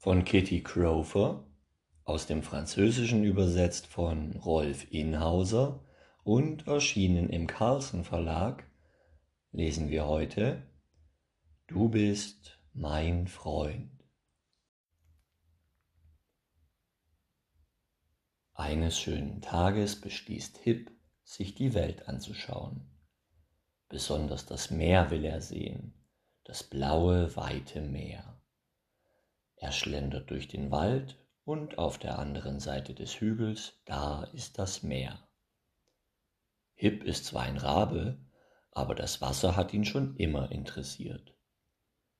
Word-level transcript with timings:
von 0.00 0.24
Kitty 0.24 0.62
Crofer, 0.62 1.46
aus 2.04 2.26
dem 2.26 2.42
Französischen 2.42 3.22
übersetzt 3.22 3.86
von 3.86 4.32
Rolf 4.32 4.90
Inhauser 4.90 5.84
und 6.24 6.66
erschienen 6.66 7.28
im 7.28 7.46
Carlsen 7.46 8.04
Verlag, 8.04 8.66
lesen 9.52 9.90
wir 9.90 10.06
heute 10.06 10.66
Du 11.66 11.90
bist 11.90 12.58
mein 12.72 13.26
Freund. 13.26 13.90
Eines 18.54 18.98
schönen 18.98 19.42
Tages 19.42 20.00
beschließt 20.00 20.56
Hip, 20.62 20.90
sich 21.24 21.54
die 21.54 21.74
Welt 21.74 22.08
anzuschauen. 22.08 22.90
Besonders 23.90 24.46
das 24.46 24.70
Meer 24.70 25.10
will 25.10 25.26
er 25.26 25.42
sehen, 25.42 25.92
das 26.44 26.62
blaue, 26.62 27.36
weite 27.36 27.82
Meer. 27.82 28.39
Er 29.60 29.72
schlendert 29.72 30.30
durch 30.30 30.48
den 30.48 30.70
Wald 30.70 31.18
und 31.44 31.76
auf 31.76 31.98
der 31.98 32.18
anderen 32.18 32.60
Seite 32.60 32.94
des 32.94 33.20
Hügels, 33.20 33.78
da 33.84 34.24
ist 34.32 34.58
das 34.58 34.82
Meer. 34.82 35.28
Hip 36.76 37.04
ist 37.04 37.26
zwar 37.26 37.42
ein 37.42 37.58
Rabe, 37.58 38.18
aber 38.72 38.94
das 38.94 39.20
Wasser 39.20 39.56
hat 39.56 39.74
ihn 39.74 39.84
schon 39.84 40.16
immer 40.16 40.50
interessiert. 40.50 41.36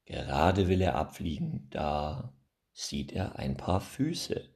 Gerade 0.05 0.69
will 0.69 0.83
er 0.83 0.97
abfliegen, 0.97 1.71
da 1.71 2.37
sieht 2.73 3.11
er 3.11 3.39
ein 3.39 3.57
paar 3.57 3.81
Füße. 3.81 4.55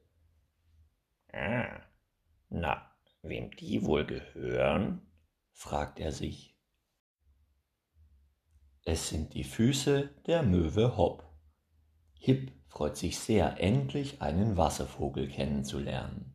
Ah, 1.33 1.81
na, 2.51 2.95
wem 3.23 3.51
die 3.53 3.83
wohl 3.83 4.05
gehören? 4.05 5.11
fragt 5.53 6.01
er 6.01 6.13
sich. 6.13 6.55
Es 8.83 9.09
sind 9.09 9.33
die 9.33 9.45
Füße 9.45 10.11
der 10.27 10.43
Möwe 10.43 10.99
Hopp. 10.99 11.34
Hip 12.19 12.53
freut 12.67 12.97
sich 12.97 13.19
sehr, 13.19 13.61
endlich 13.61 14.23
einen 14.23 14.57
Wasservogel 14.57 15.29
kennenzulernen. 15.29 16.33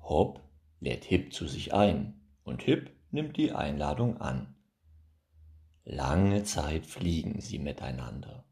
Hop 0.00 0.40
lädt 0.80 1.04
Hip 1.04 1.32
zu 1.32 1.46
sich 1.46 1.72
ein 1.74 2.20
und 2.44 2.62
Hip 2.62 2.90
nimmt 3.10 3.36
die 3.36 3.52
Einladung 3.52 4.20
an. 4.20 4.54
Lange 5.84 6.44
Zeit 6.44 6.86
fliegen 6.86 7.40
sie 7.40 7.58
miteinander. 7.58 8.44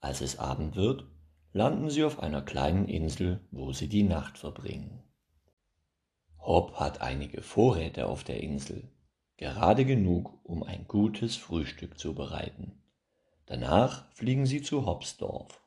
Als 0.00 0.20
es 0.20 0.38
Abend 0.38 0.76
wird, 0.76 1.04
landen 1.52 1.90
sie 1.90 2.04
auf 2.04 2.20
einer 2.20 2.42
kleinen 2.42 2.88
Insel, 2.88 3.40
wo 3.50 3.72
sie 3.72 3.88
die 3.88 4.04
Nacht 4.04 4.38
verbringen. 4.38 5.02
Hop 6.38 6.74
hat 6.74 7.00
einige 7.00 7.42
Vorräte 7.42 8.06
auf 8.06 8.24
der 8.24 8.42
Insel, 8.42 8.88
gerade 9.36 9.84
genug, 9.84 10.40
um 10.44 10.62
ein 10.62 10.86
gutes 10.86 11.36
Frühstück 11.36 11.98
zu 11.98 12.14
bereiten. 12.14 12.80
Danach 13.50 14.08
fliegen 14.12 14.46
sie 14.46 14.62
zu 14.62 14.86
Hops 14.86 15.16
Dorf. 15.16 15.60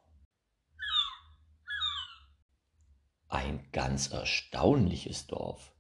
Ein 3.27 3.69
ganz 3.73 4.07
erstaunliches 4.07 5.27
Dorf. 5.27 5.73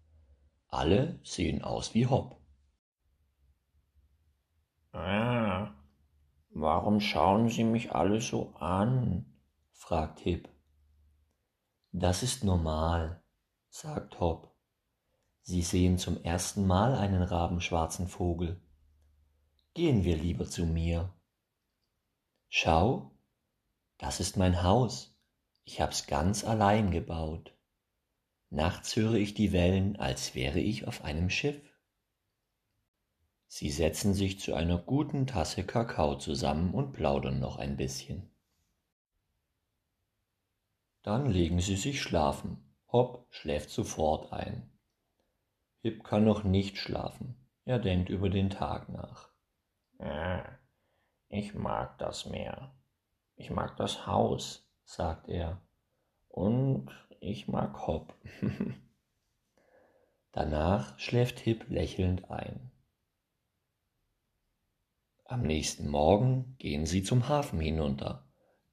Alle 0.67 1.17
sehen 1.23 1.61
aus 1.61 1.93
wie 1.93 2.05
Hopp. 2.05 2.41
Ah, 4.91 5.73
warum 6.49 6.99
schauen 6.99 7.47
Sie 7.47 7.63
mich 7.63 7.95
alle 7.95 8.19
so 8.19 8.53
an? 8.55 9.39
fragt 9.71 10.19
Hip. 10.19 10.49
Das 11.93 12.21
ist 12.21 12.43
normal, 12.43 13.23
sagt 13.69 14.19
Hopp. 14.19 14.53
Sie 15.41 15.61
sehen 15.61 15.97
zum 15.97 16.21
ersten 16.21 16.67
Mal 16.67 16.95
einen 16.95 17.23
rabenschwarzen 17.23 18.09
Vogel. 18.09 18.61
Gehen 19.73 20.03
wir 20.03 20.17
lieber 20.17 20.45
zu 20.45 20.65
mir. 20.65 21.13
Schau, 22.55 23.09
das 23.97 24.19
ist 24.19 24.37
mein 24.37 24.61
Haus. 24.61 25.17
Ich 25.63 25.81
hab's 25.81 26.05
ganz 26.05 26.43
allein 26.43 26.91
gebaut. 26.91 27.57
Nachts 28.51 28.95
höre 28.95 29.15
ich 29.15 29.33
die 29.33 29.51
Wellen, 29.51 29.95
als 29.95 30.35
wäre 30.35 30.59
ich 30.59 30.87
auf 30.87 31.03
einem 31.03 31.31
Schiff. 31.31 31.59
Sie 33.47 33.71
setzen 33.71 34.13
sich 34.13 34.39
zu 34.39 34.53
einer 34.53 34.77
guten 34.77 35.25
Tasse 35.25 35.65
Kakao 35.65 36.19
zusammen 36.19 36.75
und 36.75 36.93
plaudern 36.93 37.39
noch 37.39 37.57
ein 37.57 37.75
bisschen. 37.75 38.29
Dann 41.01 41.31
legen 41.31 41.59
sie 41.59 41.75
sich 41.75 42.03
schlafen. 42.03 42.75
Hopp 42.87 43.25
schläft 43.31 43.71
sofort 43.71 44.31
ein. 44.31 44.69
Hip 45.81 46.03
kann 46.03 46.23
noch 46.23 46.43
nicht 46.43 46.77
schlafen. 46.77 47.49
Er 47.65 47.79
denkt 47.79 48.09
über 48.09 48.29
den 48.29 48.51
Tag 48.51 48.89
nach. 48.89 49.31
Ich 51.35 51.55
mag 51.55 51.97
das 51.97 52.27
Meer. 52.27 52.75
Ich 53.35 53.49
mag 53.49 53.75
das 53.77 54.05
Haus 54.05 54.69
sagt 54.85 55.29
er. 55.29 55.59
Und 56.27 56.91
ich 57.21 57.47
mag 57.47 57.87
Hopp. 57.87 58.13
Danach 60.31 60.99
schläft 60.99 61.39
Hip 61.39 61.65
lächelnd 61.69 62.29
ein. 62.29 62.71
Am 65.25 65.41
nächsten 65.41 65.89
Morgen 65.89 66.55
gehen 66.59 66.85
sie 66.85 67.01
zum 67.01 67.27
Hafen 67.27 67.59
hinunter. 67.59 68.27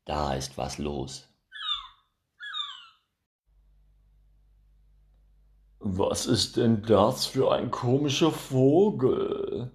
Da 0.05 0.35
ist 0.35 0.59
was 0.59 0.77
los. 0.77 1.35
Was 5.79 6.27
ist 6.27 6.59
denn 6.59 6.83
das 6.83 7.25
für 7.25 7.53
ein 7.53 7.71
komischer 7.71 8.31
Vogel? 8.31 9.73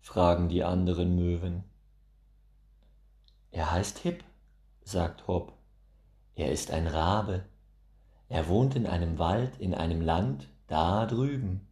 fragen 0.00 0.48
die 0.48 0.64
anderen 0.64 1.14
Möwen. 1.14 1.68
Er 3.50 3.70
heißt 3.70 3.98
Hip, 3.98 4.24
sagt 4.82 5.26
Hopp. 5.26 5.52
Er 6.34 6.52
ist 6.52 6.70
ein 6.70 6.86
Rabe. 6.86 7.44
Er 8.28 8.48
wohnt 8.48 8.76
in 8.76 8.86
einem 8.86 9.18
Wald 9.18 9.58
in 9.58 9.74
einem 9.74 10.00
Land 10.00 10.48
da 10.66 11.06
drüben. 11.06 11.66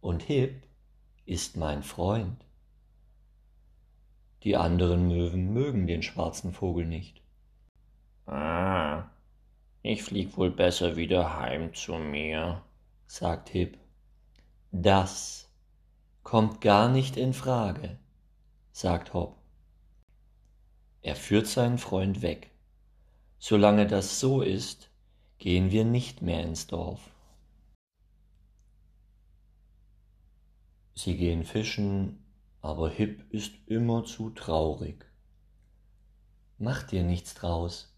Und 0.00 0.22
Hip 0.24 0.62
ist 1.24 1.56
mein 1.56 1.82
Freund. 1.82 2.44
Die 4.42 4.56
anderen 4.56 5.08
Möwen 5.08 5.54
mögen 5.54 5.86
den 5.86 6.02
schwarzen 6.02 6.52
Vogel 6.52 6.84
nicht. 6.84 7.22
Ah, 8.26 9.04
ich 9.82 10.02
flieg 10.02 10.36
wohl 10.36 10.50
besser 10.50 10.96
wieder 10.96 11.38
heim 11.38 11.72
zu 11.72 11.94
mir, 11.94 12.62
sagt 13.06 13.48
Hip. 13.50 13.78
Das 14.70 15.48
kommt 16.22 16.60
gar 16.60 16.88
nicht 16.88 17.16
in 17.16 17.32
Frage, 17.32 17.96
sagt 18.72 19.14
Hopp. 19.14 19.36
Er 21.04 21.16
führt 21.16 21.46
seinen 21.46 21.76
Freund 21.76 22.22
weg. 22.22 22.50
Solange 23.38 23.86
das 23.86 24.20
so 24.20 24.40
ist, 24.40 24.88
gehen 25.36 25.70
wir 25.70 25.84
nicht 25.84 26.22
mehr 26.22 26.42
ins 26.42 26.66
Dorf. 26.66 27.10
Sie 30.94 31.18
gehen 31.18 31.44
fischen, 31.44 32.24
aber 32.62 32.88
Hip 32.88 33.22
ist 33.28 33.52
immer 33.66 34.06
zu 34.06 34.30
traurig. 34.30 35.04
Mach 36.56 36.82
dir 36.84 37.02
nichts 37.02 37.34
draus, 37.34 37.94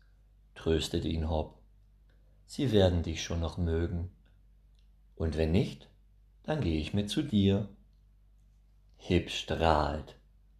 tröstet 0.57 1.05
ihn 1.05 1.31
Hopp. 1.31 1.61
Sie 2.47 2.73
werden 2.73 3.05
dich 3.05 3.23
schon 3.23 3.39
noch 3.39 3.57
mögen. 3.57 4.11
Und 5.15 5.37
wenn 5.37 5.53
nicht, 5.53 5.89
dann 6.43 6.61
gehe 6.61 6.81
ich 6.81 6.93
mit 6.93 7.09
zu 7.09 7.23
dir. 7.23 7.69
Hip 8.97 9.31
strahlt. 9.31 10.17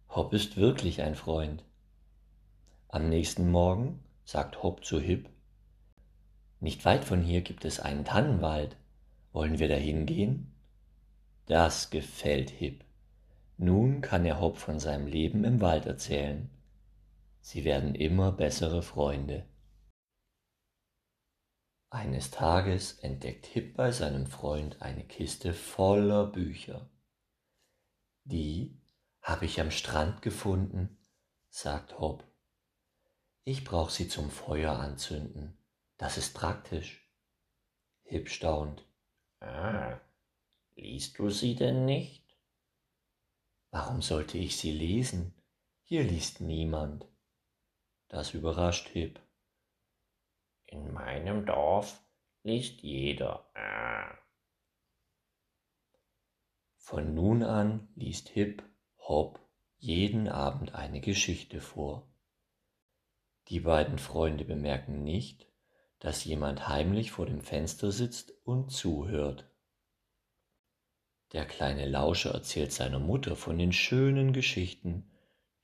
Hopp 0.07 0.31
ist 0.31 0.55
wirklich 0.55 1.01
ein 1.01 1.15
Freund. 1.15 1.66
Am 2.97 3.09
nächsten 3.09 3.51
Morgen 3.51 4.03
sagt 4.25 4.63
Hopp 4.63 4.83
zu 4.83 4.99
Hip. 4.99 5.29
Nicht 6.59 6.83
weit 6.83 7.05
von 7.05 7.21
hier 7.21 7.41
gibt 7.41 7.63
es 7.63 7.79
einen 7.79 8.05
Tannenwald. 8.05 8.75
Wollen 9.33 9.59
wir 9.59 9.67
da 9.67 9.75
hingehen? 9.75 10.55
Das 11.45 11.91
gefällt 11.91 12.49
Hip. 12.49 12.83
Nun 13.57 14.01
kann 14.01 14.25
er 14.25 14.39
Hopp 14.39 14.57
von 14.57 14.79
seinem 14.79 15.05
Leben 15.05 15.43
im 15.43 15.61
Wald 15.61 15.85
erzählen. 15.85 16.49
Sie 17.39 17.65
werden 17.65 17.93
immer 17.93 18.31
bessere 18.31 18.81
Freunde. 18.81 19.45
Eines 21.91 22.31
Tages 22.31 22.93
entdeckt 22.93 23.45
Hip 23.45 23.75
bei 23.75 23.91
seinem 23.91 24.25
Freund 24.25 24.81
eine 24.81 25.03
Kiste 25.03 25.53
voller 25.53 26.25
Bücher. 26.25 26.89
Die 28.23 28.81
habe 29.21 29.45
ich 29.45 29.61
am 29.61 29.69
Strand 29.69 30.23
gefunden, 30.23 30.97
sagt 31.51 31.99
Hopp. 31.99 32.23
Ich 33.47 33.63
brauche 33.63 33.93
sie 33.93 34.09
zum 34.09 34.29
Feuer 34.29 34.77
anzünden. 34.77 35.57
Das 35.95 36.17
ist 36.17 36.33
praktisch. 36.33 37.09
Hip 38.03 38.27
staunt. 38.27 38.85
Ah, 39.39 40.01
liest 40.75 41.17
du 41.17 41.29
sie 41.29 41.55
denn 41.55 41.85
nicht? 41.85 42.25
Warum 43.71 44.01
sollte 44.01 44.37
ich 44.37 44.57
sie 44.57 44.73
lesen? 44.73 45.33
Hier 45.83 46.03
liest 46.03 46.41
niemand. 46.41 47.07
Das 48.09 48.33
überrascht 48.33 48.89
Hip. 48.89 49.17
In 50.65 50.91
meinem 50.91 51.45
Dorf 51.45 52.03
liest 52.43 52.81
jeder. 52.81 53.49
Ah. 53.55 54.13
Von 56.75 57.13
nun 57.13 57.43
an 57.43 57.87
liest 57.95 58.27
Hip 58.27 58.61
Hop 58.97 59.39
jeden 59.77 60.27
Abend 60.27 60.75
eine 60.75 60.99
Geschichte 60.99 61.61
vor. 61.61 62.11
Die 63.49 63.61
beiden 63.61 63.97
Freunde 63.97 64.43
bemerken 64.43 65.03
nicht, 65.03 65.47
dass 65.99 66.25
jemand 66.25 66.67
heimlich 66.67 67.11
vor 67.11 67.25
dem 67.25 67.41
Fenster 67.41 67.91
sitzt 67.91 68.33
und 68.43 68.71
zuhört. 68.71 69.49
Der 71.31 71.45
kleine 71.45 71.87
Lauscher 71.87 72.31
erzählt 72.31 72.71
seiner 72.71 72.99
Mutter 72.99 73.35
von 73.35 73.57
den 73.57 73.71
schönen 73.73 74.33
Geschichten, 74.33 75.09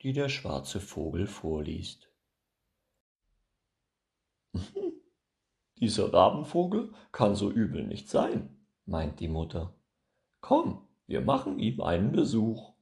die 0.02 0.12
der 0.12 0.28
schwarze 0.28 0.80
Vogel 0.80 1.26
vorliest. 1.26 2.10
Dieser 5.78 6.12
Rabenvogel 6.12 6.92
kann 7.12 7.34
so 7.34 7.50
übel 7.50 7.86
nicht 7.86 8.08
sein, 8.08 8.66
meint 8.86 9.20
die 9.20 9.28
Mutter. 9.28 9.74
Komm, 10.40 10.86
wir 11.06 11.20
machen 11.20 11.58
ihm 11.58 11.80
einen 11.80 12.12
Besuch. 12.12 12.74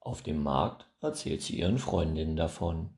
Auf 0.00 0.22
dem 0.22 0.42
Markt 0.42 0.88
erzählt 1.00 1.42
sie 1.42 1.58
ihren 1.58 1.78
Freundinnen 1.78 2.36
davon. 2.36 2.96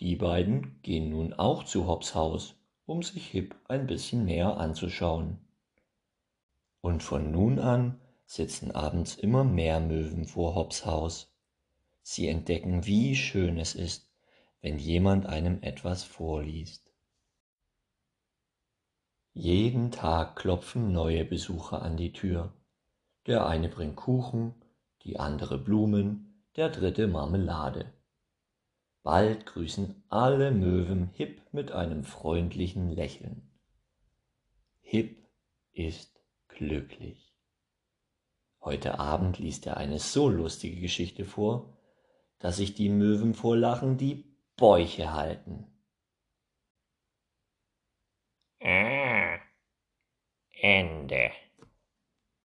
Die 0.00 0.16
beiden 0.16 0.80
gehen 0.80 1.10
nun 1.10 1.34
auch 1.34 1.64
zu 1.64 1.86
Hobbs 1.86 2.14
Haus, 2.14 2.54
um 2.86 3.02
sich 3.02 3.26
Hip 3.28 3.54
ein 3.68 3.86
bisschen 3.86 4.24
näher 4.24 4.56
anzuschauen. 4.56 5.38
Und 6.80 7.02
von 7.02 7.30
nun 7.30 7.58
an 7.58 8.00
sitzen 8.24 8.70
abends 8.70 9.14
immer 9.16 9.44
mehr 9.44 9.78
Möwen 9.78 10.26
vor 10.26 10.54
Hobbs 10.54 10.86
Haus. 10.86 11.30
Sie 12.00 12.28
entdecken, 12.28 12.86
wie 12.86 13.14
schön 13.14 13.58
es 13.58 13.74
ist, 13.74 14.10
wenn 14.62 14.78
jemand 14.78 15.26
einem 15.26 15.62
etwas 15.62 16.02
vorliest. 16.02 16.94
Jeden 19.34 19.90
Tag 19.90 20.36
klopfen 20.36 20.92
neue 20.92 21.26
Besucher 21.26 21.82
an 21.82 21.98
die 21.98 22.12
Tür. 22.12 22.54
Der 23.26 23.46
eine 23.46 23.68
bringt 23.68 23.96
Kuchen, 23.96 24.54
die 25.02 25.18
andere 25.18 25.58
Blumen, 25.58 26.42
der 26.56 26.70
dritte 26.70 27.06
Marmelade. 27.06 27.92
Bald 29.10 29.44
grüßen 29.44 30.04
alle 30.08 30.52
Möwen 30.52 31.10
Hip 31.14 31.42
mit 31.50 31.72
einem 31.72 32.04
freundlichen 32.04 32.90
Lächeln. 32.90 33.50
Hip 34.82 35.26
ist 35.72 36.22
glücklich. 36.46 37.34
Heute 38.60 39.00
Abend 39.00 39.40
liest 39.40 39.66
er 39.66 39.78
eine 39.78 39.98
so 39.98 40.28
lustige 40.28 40.80
Geschichte 40.80 41.24
vor, 41.24 41.76
dass 42.38 42.58
sich 42.58 42.74
die 42.74 42.88
Möwen 42.88 43.34
vor 43.34 43.56
Lachen 43.56 43.98
die 43.98 44.32
Bäuche 44.54 45.12
halten. 45.12 45.66
Ah, 48.62 49.40
Ende. 50.52 51.32